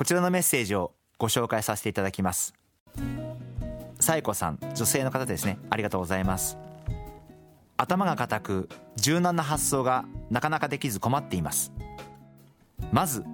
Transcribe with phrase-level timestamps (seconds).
[0.00, 2.54] こちらのメッセージをご紹介させていただきます。
[4.00, 5.58] さえこさん女性の方ですね。
[5.68, 6.56] ありがとうございます。
[7.76, 11.74] 頭が固く柔軟な発想がなかなかできず困っています。
[12.92, 13.26] まず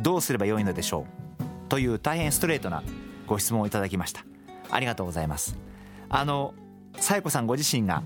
[0.00, 1.06] どうすればよいのでしょ
[1.40, 1.44] う？
[1.70, 2.82] という大変ストレートな
[3.26, 4.22] ご質問をいただきました。
[4.70, 5.56] ありがとうございます。
[6.10, 6.52] あの
[6.98, 8.02] さえこさんご自身が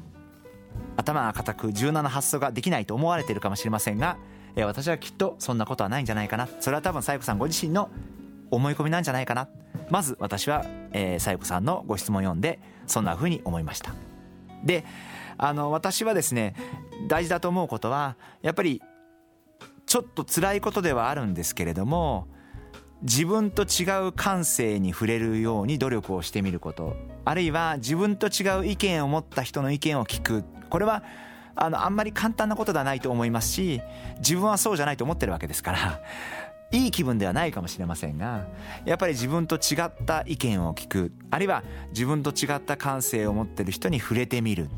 [0.96, 4.16] 頭が固く柔軟な発想ができないと思われているかもしれませんが
[4.56, 6.48] え私はきっとそんなことはないんじゃないかな。
[6.60, 7.90] それは多分さゆこさんご自身の
[8.50, 9.48] 思い込みなんじゃないかな。
[9.90, 10.64] まず私は
[11.18, 13.94] さゆこさんのご質問を読んでそんなふうに思いました。
[14.64, 14.84] で
[15.38, 16.54] あの私はですね
[17.06, 18.82] 大事だと思うことはやっぱり
[19.84, 22.26] ちょっと辛いことではあるんですけれども
[23.02, 26.96] 自分と違う感性に触れるように努力をしてみること。
[27.26, 30.44] あるいは自分と違う意見を持った人の意見を聞く。
[30.70, 31.02] これは
[31.56, 33.80] あのあんまり簡単なことではないと思いますし
[34.18, 36.00] 自分はそうじゃないと思ってるわけですから
[36.72, 38.46] いい気分ではないかもしれませんが
[38.84, 44.68] やっぱり自分と違った意見を聞くあるいは自分と違った感性を持ってる人に触れてみる。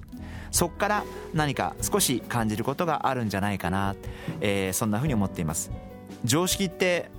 [0.50, 3.94] そこから何か少し感じることがあるんじゃないかな、
[4.40, 5.70] えー、そんなふうに思っています。
[6.24, 7.10] 常識って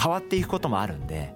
[0.00, 1.34] 変わっていくこともあるんで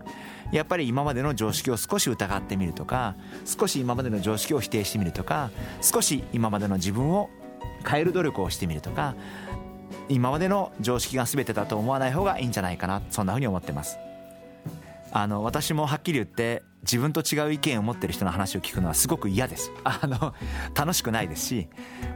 [0.55, 5.51] やっぱり今までの常識を少し疑ってみるとか少し今までの常識を否定してみるとか
[5.83, 7.29] 少し今までの自分を
[7.85, 9.17] 変える努力をしてみるとか
[10.09, 13.99] 今までの常識が全てだと思わない方がいいんじゃないかなそんなふうに思ってます。
[15.11, 19.73] あの私もはっきり言って自分と違う意見を持ってる人の話を聞くのはすごく嫌です。
[19.83, 20.35] あの
[20.75, 21.69] 楽しくないですし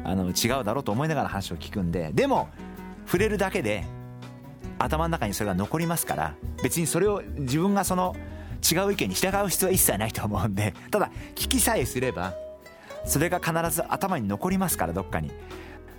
[0.04, 2.48] あの違うだろうと思いながら話を聞くんででも
[3.06, 3.84] 触れるだけで
[4.78, 8.14] 頭の中にそれが残りますから別にそれを自分がその
[8.70, 12.34] 違う意見に従う必要は一切ないと思うんでただ聞きさえすれば
[13.04, 15.30] それが必ず頭に残りますからどっかに。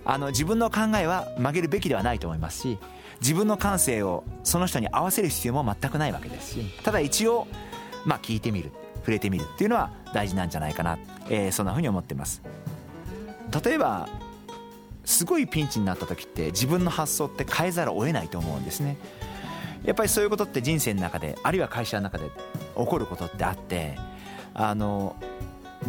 [0.04, 2.78] あの自分の考えは曲げるべきではないと思いますし
[3.20, 7.46] 自分の感性をその人に合わせる必要も全くないわけですしただ一応
[8.06, 10.98] まあ聞いてみる触れてみるっていうのは大事なんじゃないかな、
[11.28, 12.42] えー、そんなふうに思ってます。
[13.64, 14.08] 例えば
[15.04, 18.96] すごいピンチになった時って自分の発想って変えざるを得ないと思うんですね。
[19.84, 22.30] やっぱりそういうことって人生の中であるいは会社の中で
[22.76, 23.96] 起こることってあって
[24.52, 25.16] あの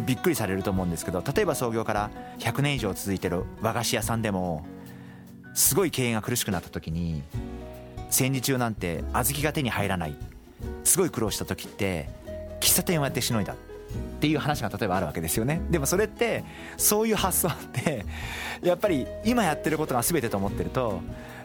[0.06, 4.64] びっくりされると思うんですけど例えば創業から100年以上続いてる和菓子屋さんでも
[5.54, 7.22] すごい経営が苦しくなった時に
[8.08, 10.16] 戦時中なんて小豆が手に入らない
[10.84, 12.08] すごい苦労した時って
[12.60, 13.56] 喫茶店をやってしのいだ。
[13.92, 15.60] っていう話が例えばあるわけですよね。
[15.70, 16.44] でもそれって
[16.76, 18.04] そういう発想って
[18.62, 21.00] やっぱり今やってることが全てと思ってると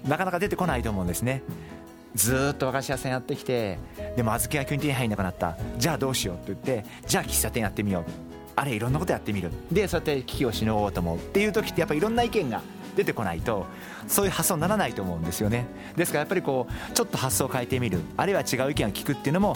[0.08, 1.44] なかなか出てこないと思うんですね。
[2.16, 3.78] ずっと和菓子屋さんやってきて
[4.16, 5.58] でも小豆が急に手に入んなくなった。
[5.78, 8.04] じゃあどうしようって言ってじゃあ喫茶店やってみよう。
[8.56, 9.52] あれいろんなことやってみる。
[9.72, 11.18] でそうやって危機をしのごうと思う。
[11.18, 12.62] っていう時ってやっぱりいろんな意見が
[12.96, 13.68] 出てこないと
[14.08, 15.68] そういう発想にならないと思うんですよね。
[15.96, 18.00] ですからやっぱりこうちょっと発想を変えてみる。
[18.18, 19.56] あるいは違う意見を聞くっていうのも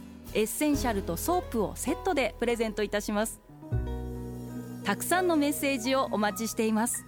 [0.33, 3.41] エッセンシャルとソープをセットでプレゼントいたします。
[4.83, 7.05] たくさんのメッセージをお待ちしています。